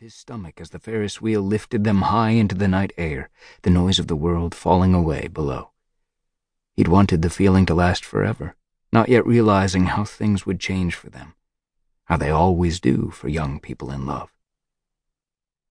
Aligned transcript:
his 0.00 0.14
stomach 0.14 0.62
as 0.62 0.70
the 0.70 0.78
Ferris 0.78 1.20
wheel 1.20 1.42
lifted 1.42 1.84
them 1.84 2.00
high 2.00 2.30
into 2.30 2.54
the 2.54 2.66
night 2.66 2.90
air, 2.96 3.28
the 3.60 3.68
noise 3.68 3.98
of 3.98 4.06
the 4.06 4.16
world 4.16 4.54
falling 4.54 4.94
away 4.94 5.28
below. 5.28 5.72
He'd 6.74 6.88
wanted 6.88 7.20
the 7.20 7.28
feeling 7.28 7.66
to 7.66 7.74
last 7.74 8.02
forever, 8.02 8.56
not 8.90 9.10
yet 9.10 9.26
realizing 9.26 9.84
how 9.84 10.04
things 10.04 10.46
would 10.46 10.58
change 10.58 10.94
for 10.94 11.10
them, 11.10 11.34
how 12.04 12.16
they 12.16 12.30
always 12.30 12.80
do 12.80 13.10
for 13.10 13.28
young 13.28 13.60
people 13.60 13.90
in 13.90 14.06
love. 14.06 14.30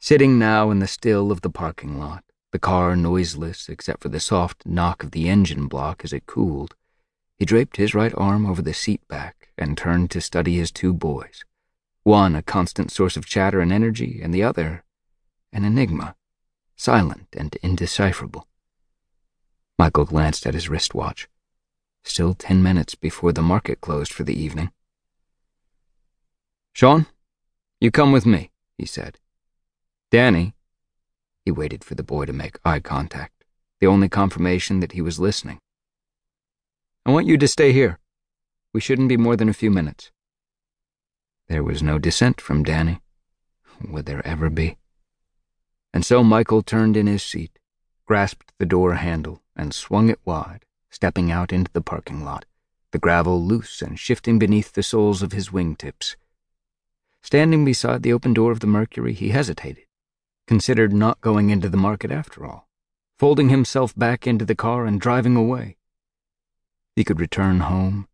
Sitting 0.00 0.38
now 0.38 0.70
in 0.70 0.78
the 0.78 0.86
still 0.86 1.30
of 1.30 1.42
the 1.42 1.50
parking 1.50 2.00
lot, 2.00 2.24
the 2.50 2.58
car 2.58 2.96
noiseless 2.96 3.68
except 3.68 4.02
for 4.02 4.08
the 4.08 4.20
soft 4.20 4.64
knock 4.64 5.02
of 5.02 5.10
the 5.10 5.28
engine 5.28 5.68
block 5.68 6.02
as 6.02 6.14
it 6.14 6.24
cooled, 6.24 6.74
he 7.36 7.44
draped 7.44 7.76
his 7.76 7.94
right 7.94 8.14
arm 8.16 8.46
over 8.46 8.62
the 8.62 8.72
seat 8.72 9.06
back 9.06 9.50
and 9.58 9.76
turned 9.76 10.10
to 10.12 10.22
study 10.22 10.56
his 10.56 10.72
two 10.72 10.94
boys. 10.94 11.44
One 12.04 12.36
a 12.36 12.42
constant 12.42 12.92
source 12.92 13.16
of 13.16 13.24
chatter 13.24 13.60
and 13.60 13.72
energy, 13.72 14.20
and 14.22 14.32
the 14.32 14.42
other 14.42 14.84
an 15.54 15.64
enigma, 15.64 16.16
silent 16.76 17.28
and 17.34 17.56
indecipherable. 17.62 18.46
Michael 19.78 20.04
glanced 20.04 20.46
at 20.46 20.52
his 20.52 20.68
wristwatch. 20.68 21.28
Still 22.02 22.34
ten 22.34 22.62
minutes 22.62 22.94
before 22.94 23.32
the 23.32 23.40
market 23.40 23.80
closed 23.80 24.12
for 24.12 24.22
the 24.22 24.38
evening. 24.38 24.70
Sean, 26.74 27.06
you 27.80 27.90
come 27.90 28.12
with 28.12 28.26
me, 28.26 28.50
he 28.76 28.84
said. 28.84 29.18
Danny. 30.10 30.54
He 31.44 31.50
waited 31.50 31.84
for 31.84 31.94
the 31.94 32.02
boy 32.02 32.26
to 32.26 32.32
make 32.32 32.58
eye 32.64 32.80
contact, 32.80 33.44
the 33.80 33.86
only 33.86 34.10
confirmation 34.10 34.80
that 34.80 34.92
he 34.92 35.00
was 35.00 35.18
listening. 35.18 35.58
I 37.06 37.12
want 37.12 37.26
you 37.26 37.38
to 37.38 37.48
stay 37.48 37.72
here. 37.72 37.98
We 38.74 38.80
shouldn't 38.80 39.08
be 39.08 39.16
more 39.16 39.36
than 39.36 39.48
a 39.48 39.54
few 39.54 39.70
minutes. 39.70 40.10
There 41.48 41.62
was 41.62 41.82
no 41.82 41.98
dissent 41.98 42.40
from 42.40 42.62
Danny. 42.62 43.00
Would 43.88 44.06
there 44.06 44.26
ever 44.26 44.48
be? 44.48 44.78
And 45.92 46.04
so 46.04 46.24
Michael 46.24 46.62
turned 46.62 46.96
in 46.96 47.06
his 47.06 47.22
seat, 47.22 47.58
grasped 48.06 48.52
the 48.58 48.66
door 48.66 48.94
handle, 48.94 49.42
and 49.54 49.74
swung 49.74 50.08
it 50.08 50.20
wide, 50.24 50.64
stepping 50.90 51.30
out 51.30 51.52
into 51.52 51.70
the 51.72 51.80
parking 51.80 52.24
lot, 52.24 52.46
the 52.92 52.98
gravel 52.98 53.44
loose 53.44 53.82
and 53.82 53.98
shifting 53.98 54.38
beneath 54.38 54.72
the 54.72 54.82
soles 54.82 55.22
of 55.22 55.32
his 55.32 55.50
wingtips. 55.50 56.16
Standing 57.22 57.64
beside 57.64 58.02
the 58.02 58.12
open 58.12 58.34
door 58.34 58.50
of 58.50 58.60
the 58.60 58.66
Mercury, 58.66 59.12
he 59.12 59.28
hesitated, 59.30 59.84
considered 60.46 60.92
not 60.92 61.20
going 61.20 61.50
into 61.50 61.68
the 61.68 61.76
market 61.76 62.10
after 62.10 62.44
all, 62.44 62.68
folding 63.18 63.48
himself 63.48 63.94
back 63.96 64.26
into 64.26 64.44
the 64.44 64.54
car 64.54 64.86
and 64.86 65.00
driving 65.00 65.36
away. 65.36 65.76
He 66.96 67.04
could 67.04 67.20
return 67.20 67.60
home, 67.60 68.08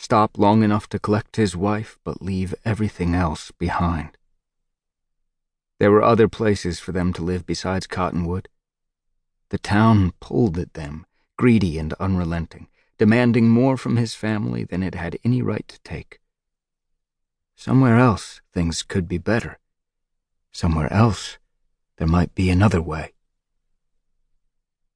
stop 0.00 0.38
long 0.38 0.62
enough 0.62 0.88
to 0.88 0.98
collect 0.98 1.36
his 1.36 1.54
wife, 1.54 1.98
but 2.04 2.22
leave 2.22 2.54
everything 2.64 3.14
else 3.14 3.50
behind. 3.58 4.16
There 5.78 5.90
were 5.90 6.02
other 6.02 6.26
places 6.26 6.80
for 6.80 6.92
them 6.92 7.12
to 7.12 7.22
live 7.22 7.44
besides 7.44 7.86
Cottonwood. 7.86 8.48
The 9.50 9.58
town 9.58 10.14
pulled 10.18 10.56
at 10.56 10.72
them, 10.72 11.04
greedy 11.36 11.78
and 11.78 11.92
unrelenting, 12.00 12.68
demanding 12.96 13.50
more 13.50 13.76
from 13.76 13.98
his 13.98 14.14
family 14.14 14.64
than 14.64 14.82
it 14.82 14.94
had 14.94 15.18
any 15.22 15.42
right 15.42 15.68
to 15.68 15.78
take. 15.80 16.18
Somewhere 17.54 17.98
else 17.98 18.40
things 18.54 18.82
could 18.82 19.06
be 19.06 19.18
better. 19.18 19.58
Somewhere 20.50 20.90
else 20.90 21.36
there 21.98 22.08
might 22.08 22.34
be 22.34 22.48
another 22.48 22.80
way. 22.80 23.12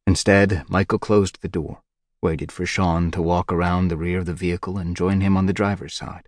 Instead, 0.06 0.64
Michael 0.70 0.98
closed 0.98 1.42
the 1.42 1.48
door 1.48 1.82
waited 2.24 2.50
for 2.50 2.64
Sean 2.64 3.10
to 3.10 3.20
walk 3.20 3.52
around 3.52 3.88
the 3.88 3.98
rear 3.98 4.18
of 4.18 4.24
the 4.24 4.32
vehicle 4.32 4.78
and 4.78 4.96
join 4.96 5.20
him 5.20 5.36
on 5.36 5.44
the 5.44 5.52
driver's 5.52 5.92
side. 5.92 6.26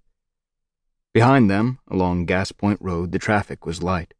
Behind 1.14 1.50
them, 1.50 1.78
along 1.88 2.26
Gas 2.26 2.52
Point 2.52 2.78
Road, 2.82 3.12
the 3.12 3.18
traffic 3.18 3.64
was 3.64 3.82
light. 3.82 4.12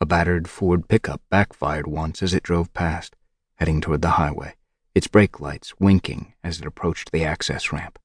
A 0.00 0.06
battered 0.06 0.48
Ford 0.48 0.88
pickup 0.88 1.22
backfired 1.30 1.86
once 1.86 2.20
as 2.20 2.34
it 2.34 2.42
drove 2.42 2.74
past, 2.74 3.14
heading 3.54 3.80
toward 3.80 4.02
the 4.02 4.18
highway, 4.22 4.56
its 4.92 5.06
brake 5.06 5.38
lights 5.38 5.78
winking 5.78 6.34
as 6.42 6.58
it 6.58 6.66
approached 6.66 7.12
the 7.12 7.24
access 7.24 7.72
ramp. 7.72 8.00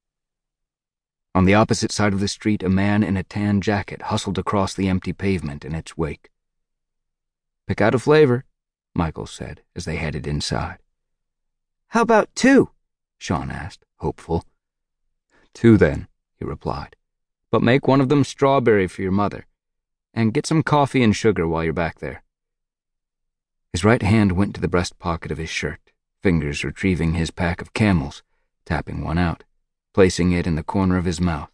On 1.33 1.45
the 1.45 1.55
opposite 1.55 1.91
side 1.91 2.13
of 2.13 2.19
the 2.19 2.27
street, 2.27 2.61
a 2.61 2.69
man 2.69 3.01
in 3.01 3.17
a 3.17 3.23
tan 3.23 3.59
jacket 3.59 4.03
hustled 4.03 4.37
across 4.37 4.75
the 4.75 4.87
empty 4.87 5.13
pavement 5.13 5.65
in 5.65 5.73
its 5.73 5.97
wake. 5.97 6.29
Pick 7.67 7.81
out 7.81 7.95
a 7.95 7.99
flavor, 7.99 8.45
Michael 8.93 9.25
said 9.25 9.63
as 9.75 9.85
they 9.85 9.95
headed 9.95 10.27
inside. 10.27 10.77
How 11.87 12.01
about 12.01 12.35
two? 12.35 12.69
Sean 13.23 13.49
asked, 13.49 13.85
hopeful. 13.99 14.43
Two, 15.53 15.77
then, 15.77 16.09
he 16.37 16.43
replied. 16.43 16.97
But 17.51 17.63
make 17.63 17.87
one 17.87 18.01
of 18.01 18.09
them 18.09 18.25
strawberry 18.25 18.85
for 18.85 19.01
your 19.01 19.13
mother. 19.13 19.45
And 20.13 20.33
get 20.33 20.45
some 20.45 20.61
coffee 20.61 21.01
and 21.01 21.15
sugar 21.15 21.47
while 21.47 21.63
you're 21.63 21.71
back 21.71 21.99
there. 21.99 22.21
His 23.71 23.85
right 23.85 24.01
hand 24.01 24.33
went 24.33 24.53
to 24.55 24.59
the 24.61 24.67
breast 24.67 24.99
pocket 24.99 25.31
of 25.31 25.37
his 25.37 25.49
shirt, 25.49 25.79
fingers 26.21 26.65
retrieving 26.65 27.13
his 27.13 27.31
pack 27.31 27.61
of 27.61 27.71
camels, 27.71 28.23
tapping 28.65 29.05
one 29.05 29.17
out, 29.17 29.45
placing 29.93 30.33
it 30.33 30.45
in 30.45 30.55
the 30.55 30.61
corner 30.61 30.97
of 30.97 31.05
his 31.05 31.21
mouth. 31.21 31.49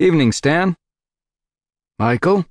Evening, 0.00 0.32
Stan. 0.32 0.76
Michael? 1.96 2.44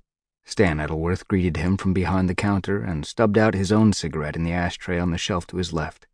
Stan 0.45 0.79
Ethelworth 0.79 1.27
greeted 1.27 1.57
him 1.57 1.75
from 1.75 1.91
behind 1.91 2.29
the 2.29 2.33
counter 2.33 2.81
and 2.81 3.05
stubbed 3.05 3.37
out 3.37 3.53
his 3.53 3.73
own 3.73 3.91
cigarette 3.91 4.37
in 4.37 4.45
the 4.45 4.53
ashtray 4.53 4.99
on 4.99 5.11
the 5.11 5.17
shelf 5.17 5.45
to 5.47 5.57
his 5.57 5.73
left. 5.73 6.07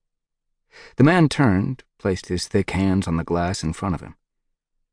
The 0.96 1.03
man 1.03 1.30
turned, 1.30 1.84
placed 1.97 2.28
his 2.28 2.47
thick 2.47 2.72
hands 2.72 3.07
on 3.07 3.18
the 3.18 3.24
glass 3.24 3.63
in 3.63 3.74
front 3.74 3.96
of 3.96 4.02
him. 4.02 4.16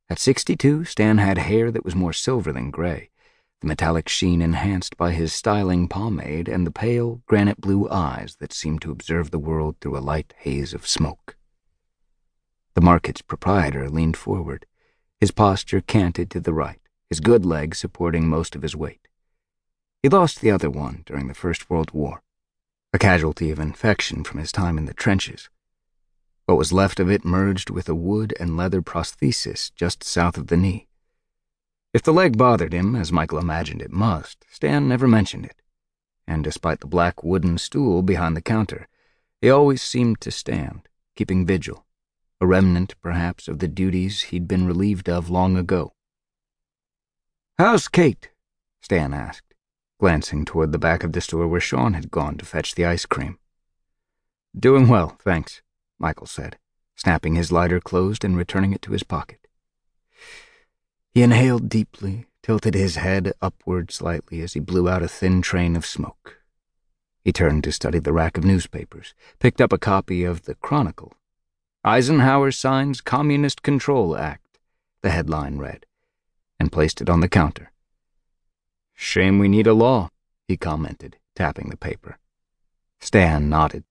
At 0.09 0.19
sixty-two, 0.19 0.84
Stan 0.84 1.19
had 1.19 1.38
hair 1.38 1.70
that 1.70 1.84
was 1.84 1.94
more 1.94 2.12
silver 2.12 2.53
than 2.53 2.70
gray, 2.70 3.10
the 3.60 3.66
metallic 3.66 4.09
sheen 4.09 4.41
enhanced 4.41 4.97
by 4.97 5.12
his 5.12 5.32
styling 5.32 5.88
pomade 5.88 6.48
and 6.48 6.66
the 6.66 6.70
pale, 6.70 7.22
granite 7.26 7.60
blue 7.60 7.88
eyes 7.91 8.37
that 8.41 8.53
seemed 8.53 8.82
to 8.82 8.91
observe 8.91 9.31
the 9.31 9.38
world 9.38 9.76
through 9.81 9.97
a 9.97 10.00
light 10.00 10.32
haze 10.38 10.72
of 10.72 10.87
smoke. 10.87 11.37
The 12.75 12.82
market's 12.82 13.22
proprietor 13.22 13.88
leaned 13.88 14.16
forward, 14.16 14.66
his 15.19 15.31
posture 15.31 15.81
canted 15.81 16.31
to 16.31 16.41
the 16.41 16.53
right, 16.53 16.81
his 17.08 17.20
good 17.20 17.44
leg 17.44 17.75
supporting 17.75 18.28
most 18.28 18.54
of 18.54 18.62
his 18.62 18.76
weight. 18.76 19.08
He 20.03 20.08
lost 20.08 20.41
the 20.41 20.50
other 20.50 20.70
one 20.70 21.03
during 21.06 21.26
the 21.26 21.34
First 21.34 21.69
World 21.69 21.91
War, 21.93 22.22
a 22.93 22.98
casualty 22.98 23.50
of 23.50 23.58
infection 23.58 24.22
from 24.22 24.38
his 24.38 24.53
time 24.53 24.78
in 24.78 24.84
the 24.84 24.94
trenches. 24.94 25.48
What 26.46 26.58
was 26.58 26.72
left 26.72 27.00
of 27.00 27.10
it 27.10 27.24
merged 27.24 27.70
with 27.70 27.88
a 27.88 27.94
wood 27.94 28.32
and 28.38 28.56
leather 28.56 28.80
prosthesis 28.80 29.72
just 29.74 30.04
south 30.04 30.38
of 30.38 30.46
the 30.46 30.56
knee. 30.56 30.86
If 31.92 32.02
the 32.02 32.12
leg 32.12 32.38
bothered 32.38 32.72
him, 32.72 32.94
as 32.94 33.10
Michael 33.10 33.38
imagined 33.38 33.82
it 33.82 33.90
must, 33.90 34.44
Stan 34.48 34.88
never 34.88 35.08
mentioned 35.08 35.44
it. 35.44 35.60
And 36.26 36.44
despite 36.44 36.80
the 36.80 36.86
black 36.86 37.24
wooden 37.24 37.58
stool 37.58 38.02
behind 38.02 38.36
the 38.36 38.42
counter, 38.42 38.86
he 39.40 39.50
always 39.50 39.82
seemed 39.82 40.20
to 40.20 40.30
stand, 40.30 40.88
keeping 41.16 41.46
vigil, 41.46 41.84
a 42.40 42.46
remnant, 42.46 42.94
perhaps, 43.00 43.48
of 43.48 43.58
the 43.58 43.68
duties 43.68 44.24
he'd 44.24 44.46
been 44.46 44.66
relieved 44.66 45.08
of 45.08 45.30
long 45.30 45.56
ago. 45.56 45.94
How's 47.58 47.88
Kate? 47.88 48.30
Stan 48.82 49.14
asked, 49.14 49.54
glancing 49.98 50.44
toward 50.44 50.70
the 50.70 50.78
back 50.78 51.02
of 51.02 51.12
the 51.12 51.20
store 51.20 51.48
where 51.48 51.60
Sean 51.60 51.94
had 51.94 52.10
gone 52.10 52.36
to 52.36 52.44
fetch 52.44 52.74
the 52.74 52.84
ice 52.84 53.06
cream. 53.06 53.38
Doing 54.56 54.86
well, 54.86 55.16
thanks. 55.24 55.62
Michael 55.98 56.26
said, 56.26 56.58
snapping 56.94 57.34
his 57.34 57.52
lighter 57.52 57.80
closed 57.80 58.24
and 58.24 58.36
returning 58.36 58.72
it 58.72 58.82
to 58.82 58.92
his 58.92 59.02
pocket. 59.02 59.46
He 61.12 61.22
inhaled 61.22 61.68
deeply, 61.68 62.26
tilted 62.42 62.74
his 62.74 62.96
head 62.96 63.32
upward 63.40 63.90
slightly 63.90 64.40
as 64.40 64.52
he 64.52 64.60
blew 64.60 64.88
out 64.88 65.02
a 65.02 65.08
thin 65.08 65.42
train 65.42 65.76
of 65.76 65.86
smoke. 65.86 66.42
He 67.24 67.32
turned 67.32 67.64
to 67.64 67.72
study 67.72 67.98
the 67.98 68.12
rack 68.12 68.38
of 68.38 68.44
newspapers, 68.44 69.14
picked 69.38 69.60
up 69.60 69.72
a 69.72 69.78
copy 69.78 70.22
of 70.22 70.42
the 70.42 70.54
Chronicle. 70.54 71.14
Eisenhower 71.84 72.50
signs 72.50 73.00
Communist 73.00 73.62
Control 73.62 74.16
Act, 74.16 74.58
the 75.02 75.10
headline 75.10 75.58
read, 75.58 75.86
and 76.60 76.70
placed 76.70 77.00
it 77.00 77.10
on 77.10 77.20
the 77.20 77.28
counter. 77.28 77.72
Shame 78.94 79.38
we 79.38 79.48
need 79.48 79.66
a 79.66 79.74
law, 79.74 80.10
he 80.46 80.56
commented, 80.56 81.16
tapping 81.34 81.69
the 81.69 81.76
paper. 81.76 82.19
Stan 83.00 83.49
nodded. 83.49 83.84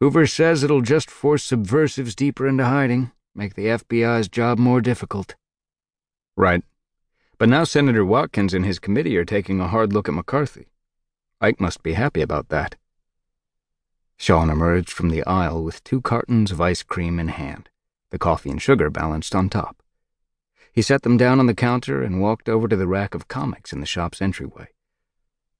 Hoover 0.00 0.26
says 0.26 0.62
it'll 0.62 0.82
just 0.82 1.10
force 1.10 1.42
subversives 1.42 2.14
deeper 2.14 2.46
into 2.46 2.64
hiding, 2.64 3.10
make 3.34 3.54
the 3.54 3.66
FBI's 3.66 4.28
job 4.28 4.58
more 4.58 4.80
difficult. 4.80 5.34
Right. 6.36 6.62
But 7.36 7.48
now 7.48 7.64
Senator 7.64 8.04
Watkins 8.04 8.54
and 8.54 8.64
his 8.64 8.78
committee 8.78 9.16
are 9.16 9.24
taking 9.24 9.60
a 9.60 9.68
hard 9.68 9.92
look 9.92 10.08
at 10.08 10.14
McCarthy. 10.14 10.68
Ike 11.40 11.60
must 11.60 11.82
be 11.82 11.94
happy 11.94 12.20
about 12.20 12.48
that. 12.48 12.76
Sean 14.16 14.50
emerged 14.50 14.90
from 14.90 15.10
the 15.10 15.24
aisle 15.24 15.62
with 15.62 15.82
two 15.82 16.00
cartons 16.00 16.50
of 16.50 16.60
ice 16.60 16.82
cream 16.82 17.18
in 17.18 17.28
hand, 17.28 17.68
the 18.10 18.18
coffee 18.18 18.50
and 18.50 18.62
sugar 18.62 18.90
balanced 18.90 19.34
on 19.34 19.48
top. 19.48 19.82
He 20.72 20.82
set 20.82 21.02
them 21.02 21.16
down 21.16 21.40
on 21.40 21.46
the 21.46 21.54
counter 21.54 22.02
and 22.02 22.20
walked 22.20 22.48
over 22.48 22.68
to 22.68 22.76
the 22.76 22.86
rack 22.86 23.14
of 23.14 23.26
comics 23.26 23.72
in 23.72 23.80
the 23.80 23.86
shop's 23.86 24.22
entryway. 24.22 24.68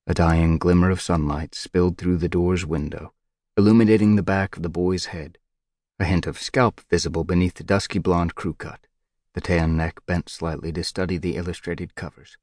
A 0.06 0.14
dying 0.14 0.58
glimmer 0.58 0.90
of 0.90 1.00
sunlight 1.00 1.54
spilled 1.56 1.98
through 1.98 2.18
the 2.18 2.28
door's 2.28 2.64
window, 2.64 3.12
illuminating 3.58 4.14
the 4.14 4.22
back 4.22 4.56
of 4.56 4.62
the 4.62 4.68
boy's 4.68 5.06
head, 5.06 5.36
a 5.98 6.04
hint 6.04 6.28
of 6.28 6.38
scalp 6.38 6.80
visible 6.88 7.24
beneath 7.24 7.54
the 7.54 7.64
dusky 7.64 7.98
blonde 7.98 8.36
crew 8.36 8.54
cut, 8.54 8.86
the 9.34 9.40
tan 9.40 9.76
neck 9.76 9.98
bent 10.06 10.28
slightly 10.28 10.70
to 10.70 10.84
study 10.84 11.18
the 11.18 11.34
illustrated 11.34 11.96
covers. 11.96 12.38